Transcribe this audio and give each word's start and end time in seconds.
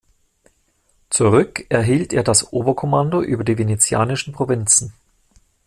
Zurück 1.11 1.67
erhielt 1.69 2.11
er 2.11 2.23
das 2.23 2.51
Oberkommando 2.53 3.21
über 3.21 3.43
die 3.43 3.59
venetianischen 3.59 4.33
Provinzen. 4.33 4.93